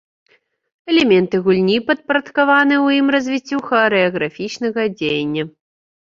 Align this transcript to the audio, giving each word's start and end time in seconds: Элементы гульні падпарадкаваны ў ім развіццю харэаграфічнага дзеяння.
Элементы 0.91 1.35
гульні 1.47 1.75
падпарадкаваны 1.89 2.75
ў 2.85 3.03
ім 3.03 3.07
развіццю 3.15 3.57
харэаграфічнага 3.67 4.81
дзеяння. 4.97 5.43